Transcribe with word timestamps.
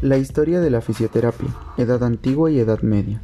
La 0.00 0.16
historia 0.16 0.60
de 0.60 0.70
la 0.70 0.80
fisioterapia, 0.80 1.48
Edad 1.76 2.04
Antigua 2.04 2.52
y 2.52 2.60
Edad 2.60 2.82
Media. 2.82 3.20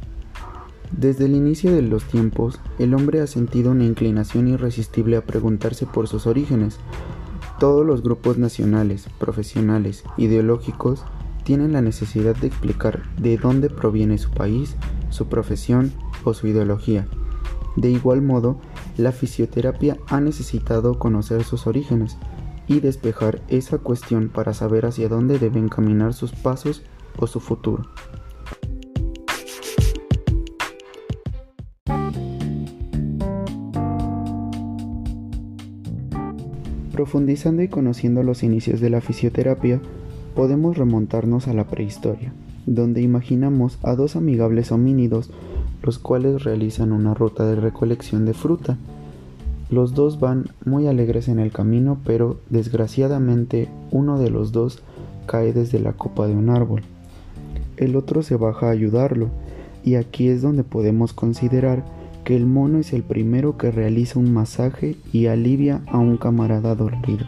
Desde 0.91 1.23
el 1.23 1.33
inicio 1.33 1.73
de 1.73 1.81
los 1.81 2.03
tiempos, 2.03 2.59
el 2.79 2.93
hombre 2.93 3.21
ha 3.21 3.27
sentido 3.27 3.71
una 3.71 3.85
inclinación 3.85 4.49
irresistible 4.49 5.15
a 5.15 5.25
preguntarse 5.25 5.85
por 5.85 6.09
sus 6.09 6.27
orígenes. 6.27 6.77
Todos 7.61 7.85
los 7.85 8.03
grupos 8.03 8.37
nacionales, 8.37 9.07
profesionales, 9.19 10.03
ideológicos, 10.17 11.05
tienen 11.45 11.71
la 11.71 11.81
necesidad 11.81 12.35
de 12.35 12.47
explicar 12.47 13.03
de 13.21 13.37
dónde 13.37 13.69
proviene 13.69 14.17
su 14.17 14.31
país, 14.31 14.75
su 15.11 15.27
profesión 15.27 15.93
o 16.25 16.33
su 16.33 16.47
ideología. 16.47 17.07
De 17.77 17.89
igual 17.89 18.21
modo, 18.21 18.59
la 18.97 19.13
fisioterapia 19.13 19.95
ha 20.07 20.19
necesitado 20.19 20.99
conocer 20.99 21.45
sus 21.45 21.67
orígenes, 21.67 22.17
y 22.67 22.79
despejar 22.79 23.41
esa 23.47 23.77
cuestión 23.77 24.29
para 24.29 24.53
saber 24.53 24.85
hacia 24.85 25.09
dónde 25.09 25.39
deben 25.39 25.69
caminar 25.69 26.13
sus 26.13 26.31
pasos 26.31 26.83
o 27.17 27.27
su 27.27 27.39
futuro. 27.39 27.85
Profundizando 36.91 37.61
y 37.61 37.67
conociendo 37.67 38.23
los 38.23 38.41
inicios 38.41 38.79
de 38.79 38.89
la 38.89 39.01
fisioterapia, 39.01 39.81
podemos 40.33 40.77
remontarnos 40.77 41.47
a 41.47 41.53
la 41.53 41.67
prehistoria, 41.67 42.33
donde 42.65 43.01
imaginamos 43.01 43.79
a 43.83 43.95
dos 43.95 44.15
amigables 44.15 44.71
homínidos 44.71 45.29
los 45.85 45.99
cuales 45.99 46.43
realizan 46.43 46.91
una 46.91 47.13
ruta 47.13 47.45
de 47.45 47.55
recolección 47.55 48.25
de 48.25 48.33
fruta 48.33 48.77
los 49.75 49.93
dos 49.93 50.21
van 50.21 50.45
muy 50.63 50.87
alegres 50.87 51.27
en 51.27 51.37
el 51.37 51.51
camino, 51.51 51.99
pero 52.05 52.39
desgraciadamente 52.49 53.67
uno 53.91 54.17
de 54.17 54.29
los 54.29 54.53
dos 54.53 54.81
cae 55.27 55.51
desde 55.51 55.79
la 55.79 55.91
copa 55.91 56.27
de 56.27 56.33
un 56.33 56.49
árbol. 56.49 56.81
El 57.75 57.97
otro 57.97 58.23
se 58.23 58.37
baja 58.37 58.67
a 58.67 58.71
ayudarlo, 58.71 59.27
y 59.83 59.95
aquí 59.95 60.29
es 60.29 60.41
donde 60.41 60.63
podemos 60.63 61.11
considerar 61.11 61.83
que 62.23 62.37
el 62.37 62.45
mono 62.45 62.79
es 62.79 62.93
el 62.93 63.03
primero 63.03 63.57
que 63.57 63.69
realiza 63.69 64.17
un 64.17 64.33
masaje 64.33 64.95
y 65.11 65.27
alivia 65.27 65.81
a 65.87 65.99
un 65.99 66.15
camarada 66.15 66.73
dolorido. 66.73 67.25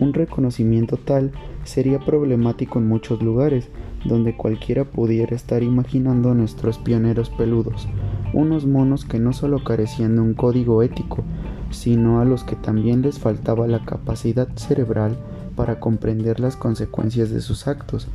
Un 0.00 0.14
reconocimiento 0.14 0.96
tal 0.96 1.32
sería 1.64 1.98
problemático 2.00 2.78
en 2.78 2.88
muchos 2.88 3.22
lugares, 3.22 3.68
donde 4.04 4.36
cualquiera 4.36 4.84
pudiera 4.84 5.36
estar 5.36 5.62
imaginando 5.62 6.30
a 6.30 6.34
nuestros 6.34 6.78
pioneros 6.78 7.30
peludos, 7.30 7.86
unos 8.32 8.66
monos 8.66 9.04
que 9.04 9.18
no 9.18 9.32
solo 9.32 9.62
carecían 9.62 10.16
de 10.16 10.22
un 10.22 10.34
código 10.34 10.82
ético, 10.82 11.22
sino 11.72 12.20
a 12.20 12.24
los 12.24 12.44
que 12.44 12.56
también 12.56 13.02
les 13.02 13.18
faltaba 13.18 13.66
la 13.66 13.84
capacidad 13.84 14.48
cerebral 14.56 15.16
para 15.56 15.80
comprender 15.80 16.40
las 16.40 16.56
consecuencias 16.56 17.30
de 17.30 17.40
sus 17.40 17.66
actos. 17.66 18.08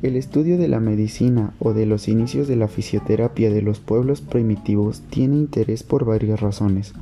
El 0.00 0.14
estudio 0.16 0.56
de 0.58 0.68
la 0.68 0.80
medicina 0.80 1.52
o 1.58 1.74
de 1.74 1.84
los 1.84 2.08
inicios 2.08 2.46
de 2.46 2.56
la 2.56 2.68
fisioterapia 2.68 3.50
de 3.50 3.62
los 3.62 3.80
pueblos 3.80 4.20
primitivos 4.20 5.02
tiene 5.10 5.36
interés 5.36 5.82
por 5.82 6.04
varias 6.04 6.40
razones. 6.40 6.94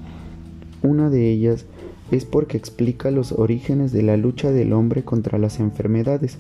Una 0.83 1.11
de 1.11 1.31
ellas 1.31 1.67
es 2.11 2.25
porque 2.25 2.57
explica 2.57 3.11
los 3.11 3.33
orígenes 3.33 3.93
de 3.93 4.03
la 4.03 4.17
lucha 4.17 4.51
del 4.51 4.73
hombre 4.73 5.03
contra 5.03 5.39
las 5.39 5.59
enfermedades, 5.61 6.39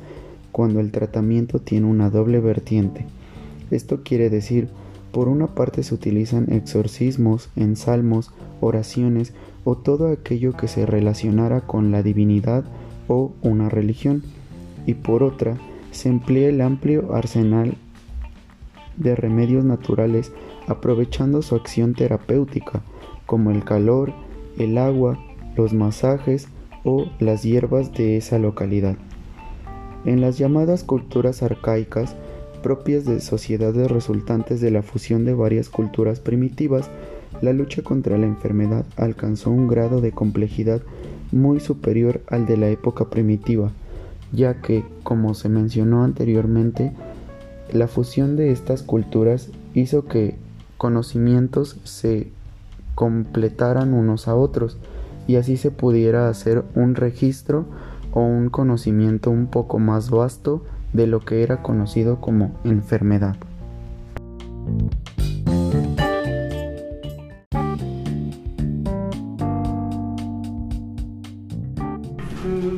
cuando 0.53 0.81
el 0.81 0.91
tratamiento 0.91 1.59
tiene 1.59 1.87
una 1.87 2.09
doble 2.09 2.41
vertiente. 2.41 3.07
Esto 3.71 4.03
quiere 4.03 4.31
decir, 4.31 4.69
por 5.13 5.29
una 5.29 5.49
parte 5.49 5.83
se 5.83 5.95
utilizan 5.95 6.53
exorcismos, 6.53 7.51
ensalmos, 7.57 8.33
oraciones 8.61 9.33
o 9.65 9.77
todo 9.77 10.09
aquello 10.09 10.57
que 10.57 10.69
se 10.69 10.87
relacionara 10.87 11.63
con 11.63 11.91
la 11.91 12.03
divinidad 12.03 12.65
o 13.09 13.33
una 13.43 13.69
religión, 13.69 14.23
y 14.87 14.95
por 14.95 15.23
otra 15.23 15.57
se 15.91 16.09
emplea 16.09 16.49
el 16.49 16.61
amplio 16.61 17.15
arsenal 17.15 17.77
de 18.97 19.15
remedios 19.15 19.65
naturales 19.65 20.33
aprovechando 20.69 21.43
su 21.43 21.55
acción 21.55 21.95
terapéutica, 21.95 22.83
como 23.25 23.51
el 23.51 23.65
calor, 23.65 24.13
el 24.59 24.79
agua, 24.79 25.19
los 25.57 25.73
masajes 25.73 26.49
o 26.85 27.07
las 27.19 27.43
hierbas 27.43 27.93
de 27.93 28.17
esa 28.17 28.39
localidad. 28.39 28.97
En 30.05 30.21
las 30.21 30.39
llamadas 30.39 30.85
culturas 30.85 31.43
arcaicas, 31.43 32.15
propias 32.63 33.05
de 33.05 33.21
sociedades 33.21 33.91
resultantes 33.91 34.61
de 34.61 34.71
la 34.71 34.83
fusión 34.83 35.25
de 35.25 35.35
varias 35.35 35.69
culturas 35.69 36.21
primitivas, 36.21 36.91
la 37.41 37.53
lucha 37.53 37.83
contra 37.83 38.19
la 38.19 38.27
enfermedad 38.27 38.85
alcanzó 38.97 39.51
un 39.51 39.69
grado 39.69 40.01
de 40.01 40.13
complejidad 40.13 40.81
muy 41.33 41.61
superior 41.61 42.23
al 42.29 42.47
de 42.47 42.57
la 42.57 42.69
época 42.69 43.11
primitiva, 43.11 43.71
ya 44.33 44.61
que, 44.63 44.85
como 45.03 45.35
se 45.35 45.49
mencionó 45.49 46.05
anteriormente, 46.05 46.93
la 47.73 47.89
fusión 47.89 48.37
de 48.37 48.53
estas 48.53 48.83
culturas 48.83 49.51
hizo 49.75 50.07
que 50.07 50.37
conocimientos 50.77 51.79
se 51.85 52.29
completaran 52.95 53.93
unos 53.93 54.29
a 54.29 54.35
otros, 54.35 54.79
y 55.27 55.37
así 55.37 55.57
se 55.57 55.71
pudiera 55.71 56.29
hacer 56.29 56.65
un 56.75 56.95
registro 56.95 57.67
o 58.13 58.21
un 58.21 58.49
conocimiento 58.49 59.31
un 59.31 59.47
poco 59.47 59.79
más 59.79 60.11
vasto 60.11 60.65
de 60.93 61.07
lo 61.07 61.21
que 61.21 61.43
era 61.43 61.63
conocido 61.63 62.21
como 62.21 62.59
enfermedad. 62.65 63.37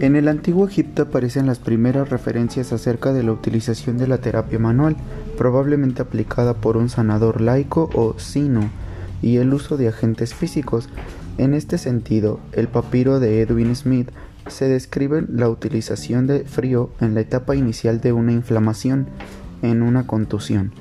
En 0.00 0.14
el 0.14 0.28
antiguo 0.28 0.66
Egipto 0.66 1.02
aparecen 1.02 1.46
las 1.46 1.58
primeras 1.58 2.08
referencias 2.08 2.72
acerca 2.72 3.12
de 3.12 3.24
la 3.24 3.32
utilización 3.32 3.98
de 3.98 4.06
la 4.06 4.18
terapia 4.18 4.58
manual, 4.58 4.96
probablemente 5.36 6.02
aplicada 6.02 6.54
por 6.54 6.76
un 6.76 6.88
sanador 6.88 7.40
laico 7.40 7.90
o 7.94 8.14
sino, 8.16 8.70
y 9.22 9.38
el 9.38 9.52
uso 9.52 9.76
de 9.76 9.88
agentes 9.88 10.34
físicos, 10.34 10.88
en 11.38 11.54
este 11.54 11.78
sentido, 11.78 12.40
el 12.52 12.68
papiro 12.68 13.20
de 13.20 13.40
Edwin 13.40 13.74
Smith 13.74 14.10
se 14.48 14.68
describe 14.68 15.24
la 15.28 15.48
utilización 15.48 16.26
de 16.26 16.40
frío 16.40 16.90
en 17.00 17.14
la 17.14 17.20
etapa 17.20 17.54
inicial 17.54 18.00
de 18.00 18.12
una 18.12 18.32
inflamación, 18.32 19.06
en 19.62 19.82
una 19.82 20.06
contusión, 20.06 20.72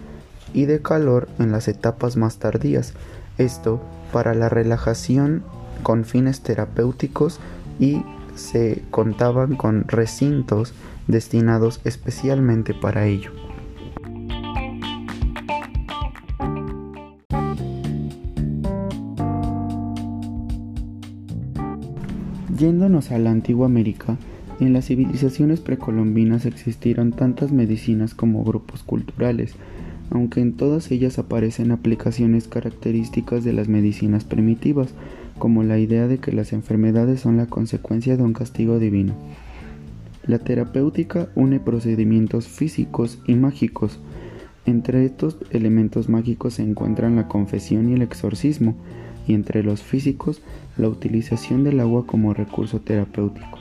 y 0.53 0.65
de 0.65 0.81
calor 0.81 1.27
en 1.39 1.51
las 1.51 1.67
etapas 1.67 2.17
más 2.17 2.37
tardías, 2.37 2.93
esto 3.37 3.81
para 4.11 4.33
la 4.33 4.49
relajación 4.49 5.43
con 5.83 6.05
fines 6.05 6.41
terapéuticos 6.41 7.39
y 7.79 8.03
se 8.35 8.83
contaban 8.89 9.55
con 9.55 9.87
recintos 9.87 10.73
destinados 11.07 11.81
especialmente 11.83 12.73
para 12.73 13.05
ello. 13.05 13.46
Yéndonos 22.57 23.11
a 23.11 23.19
la 23.19 23.29
antigua 23.29 23.67
América, 23.67 24.17
en 24.59 24.73
las 24.73 24.85
civilizaciones 24.85 25.59
precolombinas 25.59 26.47
existieron 26.47 27.11
tantas 27.11 27.51
medicinas 27.51 28.15
como 28.15 28.43
grupos 28.43 28.81
culturales, 28.81 29.53
aunque 30.09 30.41
en 30.41 30.53
todas 30.53 30.89
ellas 30.89 31.19
aparecen 31.19 31.71
aplicaciones 31.71 32.47
características 32.47 33.43
de 33.43 33.53
las 33.53 33.67
medicinas 33.67 34.23
primitivas, 34.23 34.95
como 35.37 35.61
la 35.61 35.77
idea 35.77 36.07
de 36.07 36.17
que 36.17 36.31
las 36.31 36.51
enfermedades 36.51 37.19
son 37.19 37.37
la 37.37 37.45
consecuencia 37.45 38.17
de 38.17 38.23
un 38.23 38.33
castigo 38.33 38.79
divino. 38.79 39.13
La 40.25 40.39
terapéutica 40.39 41.29
une 41.35 41.59
procedimientos 41.59 42.47
físicos 42.47 43.19
y 43.27 43.35
mágicos. 43.35 43.99
Entre 44.65 45.05
estos 45.05 45.37
elementos 45.51 46.09
mágicos 46.09 46.55
se 46.55 46.63
encuentran 46.63 47.17
la 47.17 47.27
confesión 47.27 47.89
y 47.89 47.93
el 47.93 48.01
exorcismo, 48.01 48.75
y 49.27 49.33
entre 49.33 49.63
los 49.63 49.81
físicos 49.83 50.41
la 50.77 50.87
utilización 50.87 51.63
del 51.63 51.79
agua 51.79 52.05
como 52.05 52.33
recurso 52.33 52.79
terapéutico. 52.79 53.59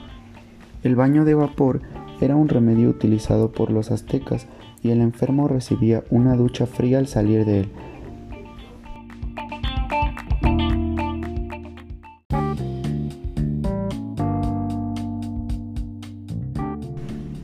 El 0.83 0.95
baño 0.95 1.25
de 1.25 1.33
vapor 1.33 1.81
era 2.21 2.35
un 2.35 2.49
remedio 2.49 2.89
utilizado 2.89 3.51
por 3.51 3.71
los 3.71 3.91
aztecas 3.91 4.47
y 4.81 4.91
el 4.91 5.01
enfermo 5.01 5.47
recibía 5.47 6.03
una 6.09 6.35
ducha 6.35 6.65
fría 6.65 6.99
al 6.99 7.07
salir 7.07 7.45
de 7.45 7.61
él. 7.61 7.69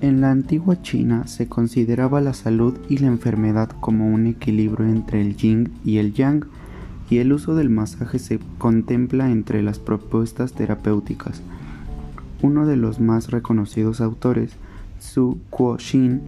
En 0.01 0.19
la 0.19 0.31
antigua 0.31 0.81
China 0.81 1.27
se 1.27 1.47
consideraba 1.47 2.19
la 2.19 2.33
salud 2.33 2.77
y 2.89 2.97
la 2.97 3.07
enfermedad 3.07 3.69
como 3.79 4.07
un 4.07 4.27
equilibrio 4.27 4.87
entre 4.87 5.21
el 5.21 5.37
yin 5.37 5.71
y 5.85 5.97
el 5.97 6.13
yang, 6.13 6.45
y 7.13 7.19
el 7.19 7.31
uso 7.31 7.53
del 7.53 7.69
masaje 7.69 8.17
se 8.17 8.39
contempla 8.57 9.29
entre 9.29 9.61
las 9.61 9.77
propuestas 9.77 10.53
terapéuticas. 10.53 11.43
Uno 12.41 12.65
de 12.65 12.75
los 12.75 12.99
más 12.99 13.29
reconocidos 13.29 14.01
autores, 14.01 14.53
Su 14.97 15.37
Kuo-shin, 15.51 16.21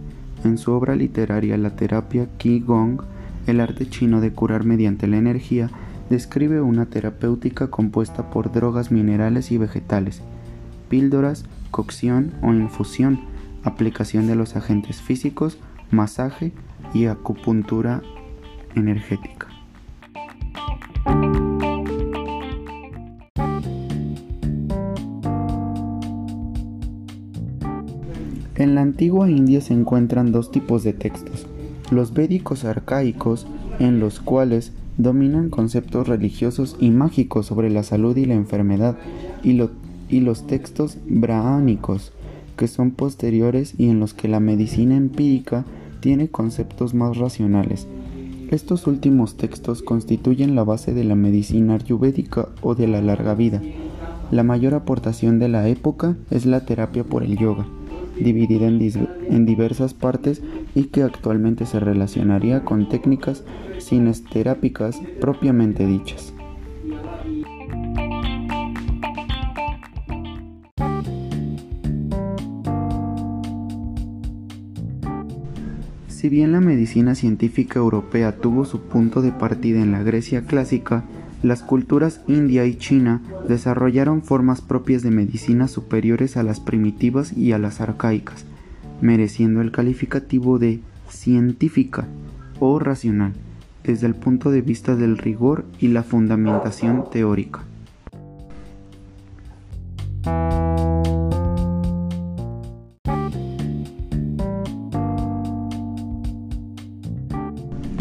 en 0.44 0.58
su 0.58 0.70
obra 0.70 0.94
literaria 0.94 1.56
La 1.56 1.70
terapia 1.70 2.28
Qi 2.38 2.60
Gong, 2.60 3.00
el 3.48 3.60
arte 3.60 3.90
chino 3.90 4.20
de 4.20 4.30
curar 4.30 4.62
mediante 4.62 5.08
la 5.08 5.16
energía, 5.16 5.70
describe 6.08 6.60
una 6.60 6.86
terapéutica 6.86 7.66
compuesta 7.66 8.30
por 8.30 8.52
drogas 8.52 8.92
minerales 8.92 9.50
y 9.50 9.58
vegetales, 9.58 10.22
píldoras, 10.88 11.46
cocción 11.72 12.32
o 12.42 12.52
infusión, 12.52 13.22
aplicación 13.64 14.28
de 14.28 14.36
los 14.36 14.54
agentes 14.54 15.02
físicos, 15.02 15.58
masaje 15.90 16.52
y 16.94 17.06
acupuntura 17.06 18.02
energética. 18.76 19.55
En 28.58 28.74
la 28.74 28.80
antigua 28.80 29.30
India 29.30 29.60
se 29.60 29.74
encuentran 29.74 30.32
dos 30.32 30.50
tipos 30.50 30.82
de 30.82 30.94
textos, 30.94 31.46
los 31.90 32.14
védicos 32.14 32.64
arcaicos, 32.64 33.46
en 33.78 34.00
los 34.00 34.18
cuales 34.18 34.72
dominan 34.96 35.50
conceptos 35.50 36.08
religiosos 36.08 36.74
y 36.80 36.90
mágicos 36.90 37.44
sobre 37.44 37.68
la 37.68 37.82
salud 37.82 38.16
y 38.16 38.24
la 38.24 38.32
enfermedad, 38.32 38.96
y, 39.42 39.52
los 40.20 40.46
textos 40.46 40.96
brahmánicos, 41.06 42.12
que 42.56 42.66
son 42.66 42.92
posteriores 42.92 43.74
y 43.76 43.90
en 43.90 44.00
los 44.00 44.14
que 44.14 44.26
la 44.26 44.40
medicina 44.40 44.96
empírica 44.96 45.66
tiene 46.00 46.28
conceptos 46.28 46.94
más 46.94 47.18
racionales. 47.18 47.86
Estos 48.50 48.86
últimos 48.86 49.36
textos 49.36 49.82
constituyen 49.82 50.54
la 50.54 50.64
base 50.64 50.94
de 50.94 51.04
la 51.04 51.14
medicina 51.14 51.74
ayurvédica 51.74 52.48
o 52.62 52.74
de 52.74 52.86
la 52.86 53.02
larga 53.02 53.34
vida. 53.34 53.60
La 54.30 54.44
mayor 54.44 54.72
aportación 54.72 55.38
de 55.38 55.48
la 55.48 55.68
época 55.68 56.16
es 56.30 56.46
la 56.46 56.64
terapia 56.64 57.04
por 57.04 57.22
el 57.22 57.36
yoga, 57.36 57.66
dividida 58.18 58.66
en, 58.66 59.46
diversas 59.46 59.94
partes 59.94 60.42
y 60.74 60.84
que 60.84 61.02
actualmente 61.02 61.66
se 61.66 61.80
relacionaría 61.80 62.64
con 62.64 62.88
técnicas 62.88 63.44
sinesterápicas 63.78 65.00
propiamente 65.20 65.86
dichas. 65.86 66.32
Si 76.08 76.30
bien 76.30 76.50
la 76.50 76.60
medicina 76.60 77.14
científica 77.14 77.78
europea 77.78 78.36
tuvo 78.36 78.64
su 78.64 78.80
punto 78.80 79.22
de 79.22 79.32
partida 79.32 79.80
en 79.80 79.92
la 79.92 80.02
Grecia 80.02 80.42
clásica, 80.42 81.04
las 81.42 81.62
culturas 81.62 82.20
india 82.26 82.64
y 82.66 82.76
china 82.76 83.20
desarrollaron 83.48 84.22
formas 84.22 84.60
propias 84.60 85.02
de 85.02 85.10
medicina 85.10 85.68
superiores 85.68 86.36
a 86.36 86.42
las 86.42 86.60
primitivas 86.60 87.36
y 87.36 87.52
a 87.52 87.58
las 87.58 87.80
arcaicas, 87.80 88.44
mereciendo 89.00 89.60
el 89.60 89.72
calificativo 89.72 90.58
de 90.58 90.80
científica 91.08 92.06
o 92.58 92.78
racional, 92.78 93.32
desde 93.84 94.06
el 94.06 94.14
punto 94.14 94.50
de 94.50 94.62
vista 94.62 94.96
del 94.96 95.18
rigor 95.18 95.64
y 95.78 95.88
la 95.88 96.02
fundamentación 96.02 97.04
teórica. 97.10 97.62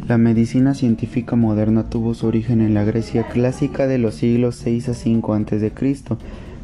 La 0.08 0.20
medicina 0.20 0.76
científica 0.76 1.36
moderna 1.36 1.90
tuvo 1.90 2.14
su 2.14 2.28
origen 2.28 2.62
en 2.62 2.76
la 2.76 2.84
Grecia 2.84 3.28
clásica 3.28 3.88
de 3.88 3.98
los 3.98 4.14
siglos 4.14 4.56
6 4.58 4.90
a 4.90 4.94
5 4.94 5.34
a.C., 5.34 5.72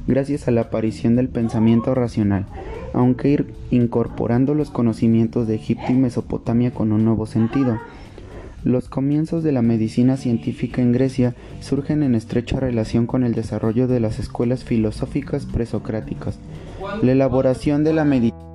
gracias 0.05 0.47
a 0.47 0.51
la 0.51 0.61
aparición 0.61 1.15
del 1.15 1.27
pensamiento 1.27 1.95
racional, 1.95 2.45
aunque 2.93 3.29
ir 3.29 3.53
incorporando 3.71 4.53
los 4.53 4.69
conocimientos 4.69 5.47
de 5.47 5.55
Egipto 5.55 5.85
y 5.89 5.95
Mesopotamia 5.95 6.69
con 6.71 6.91
un 6.91 7.03
nuevo 7.03 7.25
sentido. 7.25 7.79
Los 8.63 8.89
comienzos 8.89 9.41
de 9.41 9.53
la 9.53 9.63
medicina 9.63 10.17
científica 10.17 10.83
en 10.83 10.91
Grecia 10.91 11.33
surgen 11.61 12.03
en 12.03 12.13
estrecha 12.13 12.59
relación 12.59 13.07
con 13.07 13.23
el 13.23 13.33
desarrollo 13.33 13.87
de 13.87 13.99
las 13.99 14.19
escuelas 14.19 14.63
filosóficas 14.63 15.47
presocráticas. 15.47 16.37
La 17.01 17.13
elaboración 17.13 17.83
de 17.83 17.93
la 17.93 18.05
medicina 18.05 18.50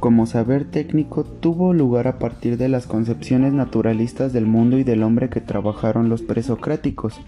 como 0.00 0.24
saber 0.24 0.64
técnico 0.64 1.24
tuvo 1.24 1.74
lugar 1.74 2.08
a 2.08 2.18
partir 2.18 2.56
de 2.56 2.70
las 2.70 2.86
concepciones 2.86 3.52
naturalistas 3.52 4.32
del 4.32 4.46
mundo 4.46 4.78
y 4.78 4.82
del 4.82 5.02
hombre 5.02 5.28
que 5.28 5.42
trabajaron 5.42 6.08
los 6.08 6.22
presocráticos. 6.22 7.20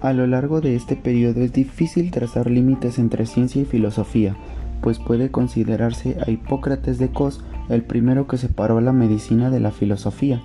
A 0.00 0.12
lo 0.12 0.28
largo 0.28 0.60
de 0.60 0.76
este 0.76 0.94
periodo 0.94 1.40
es 1.40 1.52
difícil 1.52 2.12
trazar 2.12 2.48
límites 2.48 3.00
entre 3.00 3.26
ciencia 3.26 3.62
y 3.62 3.64
filosofía, 3.64 4.36
pues 4.80 5.00
puede 5.00 5.32
considerarse 5.32 6.18
a 6.24 6.30
Hipócrates 6.30 6.98
de 6.98 7.08
Cos 7.08 7.42
el 7.68 7.82
primero 7.82 8.28
que 8.28 8.38
separó 8.38 8.80
la 8.80 8.92
medicina 8.92 9.50
de 9.50 9.58
la 9.58 9.72
filosofía. 9.72 10.40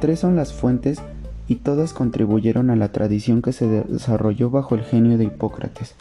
Tres 0.00 0.20
son 0.20 0.36
las 0.36 0.52
fuentes 0.52 1.00
y 1.48 1.56
todas 1.56 1.94
contribuyeron 1.94 2.68
a 2.68 2.76
la 2.76 2.92
tradición 2.92 3.40
que 3.40 3.52
se 3.52 3.66
desarrolló 3.66 4.50
bajo 4.50 4.74
el 4.74 4.82
genio 4.82 5.16
de 5.16 5.24
Hipócrates. 5.24 5.94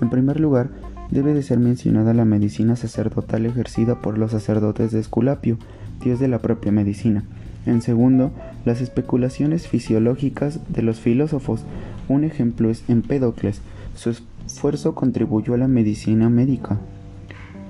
En 0.00 0.08
primer 0.08 0.40
lugar, 0.40 0.70
debe 1.10 1.34
de 1.34 1.42
ser 1.42 1.58
mencionada 1.58 2.14
la 2.14 2.24
medicina 2.24 2.76
sacerdotal 2.76 3.46
ejercida 3.46 4.00
por 4.00 4.18
los 4.18 4.32
sacerdotes 4.32 4.92
de 4.92 5.00
Esculapio, 5.00 5.58
dios 6.02 6.18
de 6.20 6.28
la 6.28 6.38
propia 6.38 6.72
medicina. 6.72 7.24
En 7.66 7.82
segundo, 7.82 8.30
las 8.64 8.80
especulaciones 8.80 9.68
fisiológicas 9.68 10.60
de 10.68 10.82
los 10.82 11.00
filósofos. 11.00 11.64
Un 12.08 12.24
ejemplo 12.24 12.70
es 12.70 12.84
Empédocles. 12.88 13.60
Su 13.94 14.10
esfuerzo 14.46 14.94
contribuyó 14.94 15.54
a 15.54 15.58
la 15.58 15.68
medicina 15.68 16.28
médica, 16.28 16.78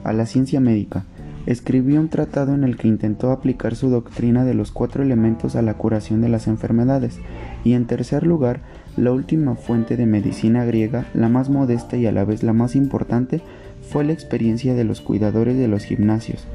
a 0.03 0.13
la 0.13 0.27
ciencia 0.27 0.61
médica. 0.61 1.05
Escribió 1.47 2.01
un 2.01 2.09
tratado 2.09 2.55
en 2.55 2.65
el 2.65 2.77
que 2.77 2.89
intentó 2.89 3.31
aplicar 3.31 3.77
su 3.77 3.91
doctrina 3.91 4.45
de 4.45 4.55
los 4.55 4.73
cuatro 4.73 5.03
elementos 5.03 5.57
a 5.57 5.63
la 5.63 5.75
curación 5.75 6.21
de 6.23 6.31
las 6.31 6.47
enfermedades. 6.47 7.19
Y 7.65 7.75
en 7.75 7.87
tercer 7.87 8.27
lugar, 8.27 8.61
la 8.97 9.13
última 9.13 9.55
fuente 9.55 9.97
de 9.97 10.07
medicina 10.07 10.65
griega, 10.65 11.07
la 11.15 11.29
más 11.29 11.51
modesta 11.51 11.97
y 11.97 12.07
a 12.07 12.13
la 12.13 12.25
vez 12.25 12.43
la 12.43 12.53
más 12.53 12.75
importante, 12.77 13.43
fue 13.91 14.05
la 14.05 14.13
experiencia 14.13 14.75
de 14.75 14.85
los 14.85 15.01
cuidadores 15.01 15.59
de 15.59 15.69
los 15.69 15.85
gimnasios. 15.85 16.47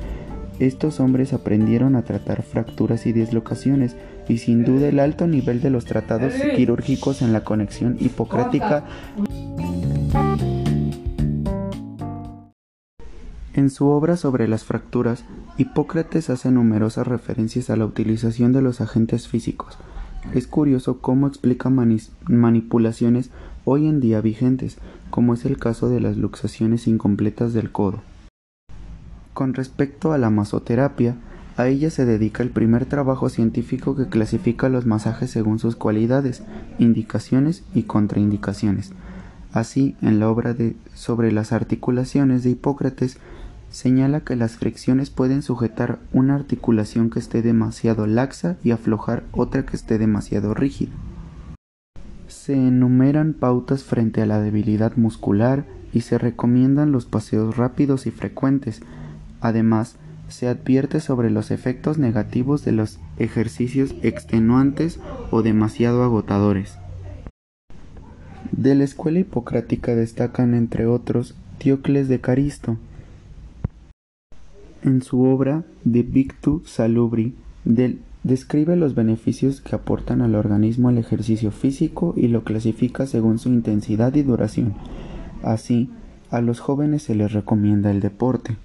Estos 0.59 0.99
hombres 0.99 1.33
aprendieron 1.33 1.95
a 1.95 2.01
tratar 2.01 2.41
fracturas 2.41 3.05
y 3.05 3.13
dislocaciones 3.13 3.95
y 4.27 4.39
sin 4.39 4.65
duda 4.65 4.89
el 4.89 4.99
alto 4.99 5.25
nivel 5.25 5.61
de 5.61 5.69
los 5.69 5.85
tratados 5.85 6.33
quirúrgicos 6.55 7.21
en 7.21 7.31
la 7.31 7.43
conexión 7.43 7.95
hipocrática 7.99 8.83
En 13.59 13.69
su 13.69 13.89
obra 13.89 14.15
sobre 14.15 14.47
las 14.47 14.63
fracturas, 14.63 15.25
Hipócrates 15.57 16.29
hace 16.29 16.49
numerosas 16.49 17.05
referencias 17.05 17.69
a 17.69 17.75
la 17.75 17.83
utilización 17.85 18.53
de 18.53 18.61
los 18.61 18.79
agentes 18.79 19.27
físicos, 19.27 19.77
es 20.33 20.47
curioso 20.47 20.99
cómo 20.99 21.27
explica 21.27 21.69
manipulaciones 21.69 23.31
hoy 23.65 23.85
en 23.87 23.99
día 23.99 24.21
vigentes, 24.21 24.77
como 25.09 25.33
es 25.33 25.43
el 25.43 25.57
caso 25.57 25.89
de 25.89 25.99
las 25.99 26.15
luxaciones 26.15 26.87
incompletas 26.87 27.51
del 27.51 27.69
codo. 27.69 28.01
Con 29.33 29.53
respecto 29.53 30.13
a 30.13 30.17
la 30.17 30.29
masoterapia, 30.29 31.17
a 31.57 31.67
ella 31.67 31.89
se 31.89 32.05
dedica 32.05 32.43
el 32.43 32.51
primer 32.51 32.85
trabajo 32.85 33.27
científico 33.27 33.93
que 33.93 34.07
clasifica 34.07 34.69
los 34.69 34.85
masajes 34.85 35.31
según 35.31 35.59
sus 35.59 35.75
cualidades, 35.75 36.43
indicaciones 36.77 37.65
y 37.73 37.83
contraindicaciones. 37.83 38.93
Así, 39.51 39.97
en 40.01 40.21
la 40.21 40.29
obra 40.29 40.53
de 40.53 40.77
sobre 40.93 41.33
las 41.33 41.51
articulaciones 41.51 42.43
de 42.43 42.51
Hipócrates 42.51 43.17
señala 43.71 44.21
que 44.21 44.35
las 44.35 44.57
fricciones 44.57 45.09
pueden 45.09 45.41
sujetar 45.41 45.99
una 46.11 46.35
articulación 46.35 47.09
que 47.09 47.19
esté 47.19 47.41
demasiado 47.41 48.07
laxa 48.07 48.57
y 48.63 48.71
aflojar 48.71 49.23
otra 49.31 49.65
que 49.65 49.75
esté 49.75 49.97
demasiado 49.97 50.53
rígida. 50.53 50.91
Se 52.27 52.53
enumeran 52.53 53.33
pautas 53.33 53.83
frente 53.83 54.21
a 54.21 54.25
la 54.25 54.39
debilidad 54.39 54.95
muscular 54.95 55.65
y 55.93 56.01
se 56.01 56.17
recomiendan 56.17 56.91
los 56.91 57.05
paseos 57.05 57.57
rápidos 57.57 58.05
y 58.07 58.11
frecuentes. 58.11 58.81
Además, 59.41 59.97
se 60.27 60.47
advierte 60.47 60.99
sobre 60.99 61.31
los 61.31 61.51
efectos 61.51 61.97
negativos 61.97 62.63
de 62.63 62.71
los 62.71 62.99
ejercicios 63.17 63.95
extenuantes 64.03 64.99
o 65.31 65.41
demasiado 65.41 66.03
agotadores. 66.03 66.77
De 68.51 68.75
la 68.75 68.83
escuela 68.83 69.19
hipocrática 69.19 69.95
destacan 69.95 70.53
entre 70.53 70.85
otros 70.85 71.35
Diocles 71.59 72.07
de 72.07 72.19
Caristo, 72.19 72.77
en 74.83 75.01
su 75.01 75.23
obra 75.23 75.63
De 75.83 76.03
Victu 76.03 76.61
Salubri 76.65 77.35
describe 78.23 78.75
los 78.75 78.95
beneficios 78.95 79.61
que 79.61 79.75
aportan 79.75 80.21
al 80.21 80.35
organismo 80.35 80.89
el 80.89 80.97
ejercicio 80.97 81.51
físico 81.51 82.13
y 82.17 82.27
lo 82.27 82.43
clasifica 82.43 83.05
según 83.05 83.39
su 83.39 83.49
intensidad 83.49 84.13
y 84.15 84.23
duración. 84.23 84.73
Así, 85.43 85.89
a 86.31 86.41
los 86.41 86.59
jóvenes 86.59 87.03
se 87.03 87.15
les 87.15 87.31
recomienda 87.31 87.91
el 87.91 88.01
deporte. 88.01 88.57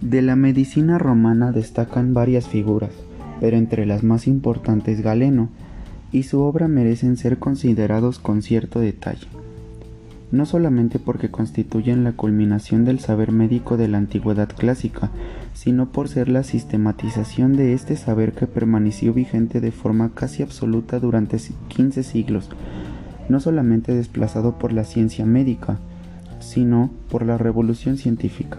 De 0.00 0.20
la 0.20 0.36
medicina 0.36 0.98
romana 0.98 1.52
destacan 1.52 2.12
varias 2.12 2.46
figuras, 2.46 2.90
pero 3.40 3.56
entre 3.56 3.86
las 3.86 4.02
más 4.02 4.26
importantes 4.26 5.00
Galeno, 5.00 5.48
y 6.12 6.24
su 6.24 6.40
obra 6.40 6.68
merecen 6.68 7.16
ser 7.16 7.38
considerados 7.38 8.18
con 8.18 8.42
cierto 8.42 8.80
detalle. 8.80 9.26
No 10.32 10.46
solamente 10.46 10.98
porque 10.98 11.30
constituyen 11.30 12.04
la 12.04 12.12
culminación 12.12 12.86
del 12.86 12.98
saber 12.98 13.32
médico 13.32 13.76
de 13.76 13.86
la 13.86 13.98
antigüedad 13.98 14.48
clásica, 14.48 15.10
sino 15.52 15.92
por 15.92 16.08
ser 16.08 16.28
la 16.28 16.42
sistematización 16.42 17.54
de 17.54 17.74
este 17.74 17.96
saber 17.96 18.32
que 18.32 18.46
permaneció 18.46 19.12
vigente 19.12 19.60
de 19.60 19.70
forma 19.70 20.10
casi 20.14 20.42
absoluta 20.42 20.98
durante 20.98 21.36
15 21.68 22.02
siglos, 22.02 22.48
no 23.28 23.40
solamente 23.40 23.94
desplazado 23.94 24.58
por 24.58 24.72
la 24.72 24.84
ciencia 24.84 25.26
médica, 25.26 25.78
sino 26.40 26.90
por 27.10 27.24
la 27.26 27.36
revolución 27.36 27.98
científica. 27.98 28.58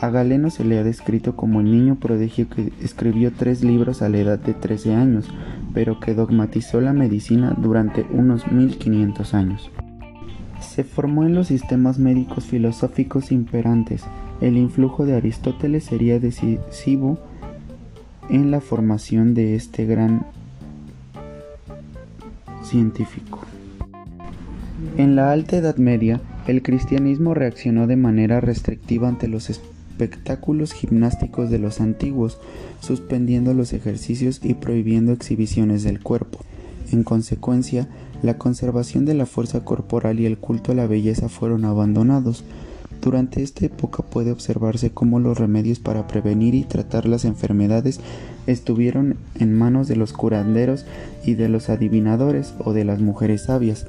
A 0.00 0.10
Galeno 0.10 0.50
se 0.50 0.64
le 0.64 0.78
ha 0.78 0.84
descrito 0.84 1.36
como 1.36 1.60
el 1.60 1.70
niño 1.70 1.96
prodigio 1.96 2.48
que 2.48 2.72
escribió 2.80 3.32
tres 3.32 3.62
libros 3.62 4.02
a 4.02 4.08
la 4.08 4.18
edad 4.18 4.38
de 4.38 4.54
13 4.54 4.94
años, 4.94 5.28
pero 5.74 6.00
que 6.00 6.14
dogmatizó 6.14 6.80
la 6.80 6.92
medicina 6.92 7.56
durante 7.56 8.06
unos 8.10 8.50
1500 8.50 9.34
años. 9.34 9.70
Se 10.62 10.84
formó 10.84 11.24
en 11.24 11.34
los 11.34 11.48
sistemas 11.48 11.98
médicos 11.98 12.44
filosóficos 12.44 13.32
imperantes. 13.32 14.04
El 14.40 14.56
influjo 14.56 15.04
de 15.04 15.14
Aristóteles 15.14 15.84
sería 15.84 16.18
decisivo 16.18 17.18
en 18.30 18.50
la 18.50 18.60
formación 18.60 19.34
de 19.34 19.54
este 19.54 19.84
gran 19.84 20.26
científico. 22.64 23.40
En 24.96 25.16
la 25.16 25.32
Alta 25.32 25.56
Edad 25.56 25.76
Media, 25.76 26.20
el 26.46 26.62
cristianismo 26.62 27.34
reaccionó 27.34 27.86
de 27.86 27.96
manera 27.96 28.40
restrictiva 28.40 29.08
ante 29.08 29.28
los 29.28 29.50
espectáculos 29.50 30.72
gimnásticos 30.72 31.50
de 31.50 31.58
los 31.58 31.80
antiguos, 31.80 32.40
suspendiendo 32.80 33.54
los 33.54 33.72
ejercicios 33.72 34.40
y 34.42 34.54
prohibiendo 34.54 35.12
exhibiciones 35.12 35.82
del 35.82 36.02
cuerpo. 36.02 36.40
En 36.92 37.04
consecuencia, 37.04 37.88
la 38.22 38.36
conservación 38.36 39.06
de 39.06 39.14
la 39.14 39.24
fuerza 39.24 39.64
corporal 39.64 40.20
y 40.20 40.26
el 40.26 40.36
culto 40.36 40.72
a 40.72 40.74
la 40.74 40.86
belleza 40.86 41.30
fueron 41.30 41.64
abandonados. 41.64 42.44
Durante 43.00 43.42
esta 43.42 43.64
época 43.64 44.02
puede 44.02 44.30
observarse 44.30 44.90
cómo 44.90 45.18
los 45.18 45.38
remedios 45.38 45.78
para 45.78 46.06
prevenir 46.06 46.54
y 46.54 46.64
tratar 46.64 47.06
las 47.06 47.24
enfermedades 47.24 47.98
estuvieron 48.46 49.16
en 49.40 49.54
manos 49.54 49.88
de 49.88 49.96
los 49.96 50.12
curanderos 50.12 50.84
y 51.24 51.34
de 51.34 51.48
los 51.48 51.70
adivinadores 51.70 52.54
o 52.62 52.74
de 52.74 52.84
las 52.84 53.00
mujeres 53.00 53.44
sabias. 53.44 53.86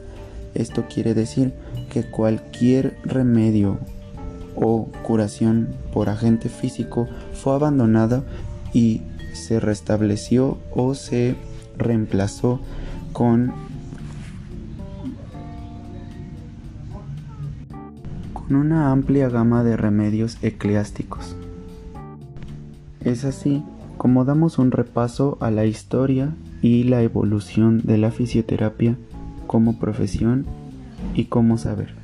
Esto 0.55 0.85
quiere 0.91 1.13
decir 1.13 1.53
que 1.91 2.03
cualquier 2.03 2.95
remedio 3.03 3.79
o 4.55 4.87
curación 5.03 5.75
por 5.91 6.09
agente 6.09 6.47
físico 6.47 7.07
fue 7.33 7.53
abandonada 7.53 8.23
y 8.73 9.01
se 9.33 9.59
restableció 9.59 10.57
o 10.73 10.95
se 10.95 11.35
reemplazó 11.77 12.59
con 13.13 13.53
una 18.49 18.91
amplia 18.91 19.29
gama 19.29 19.63
de 19.63 19.77
remedios 19.77 20.37
eclesiásticos. 20.41 21.35
Es 23.01 23.23
así 23.23 23.63
como 23.97 24.25
damos 24.25 24.57
un 24.59 24.71
repaso 24.71 25.37
a 25.39 25.51
la 25.51 25.65
historia 25.65 26.35
y 26.61 26.83
la 26.83 27.01
evolución 27.01 27.81
de 27.83 27.97
la 27.97 28.11
fisioterapia 28.11 28.97
como 29.47 29.79
profesión 29.79 30.45
y 31.15 31.25
como 31.25 31.57
saber. 31.57 32.02